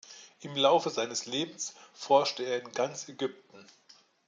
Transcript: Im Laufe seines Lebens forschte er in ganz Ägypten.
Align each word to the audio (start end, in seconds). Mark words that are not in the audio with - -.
Im 0.39 0.55
Laufe 0.55 0.89
seines 0.89 1.27
Lebens 1.27 1.75
forschte 1.93 2.41
er 2.41 2.59
in 2.63 2.71
ganz 2.71 3.07
Ägypten. 3.07 3.67